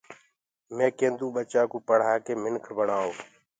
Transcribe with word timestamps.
مي 0.75 0.87
ڪينٚدو 0.97 1.27
ٻچآ 1.35 1.61
ڪو 1.71 1.77
پڙهآ 1.87 2.13
ڪي 2.25 2.33
منک 2.43 2.65
بڻآئو 2.77 3.11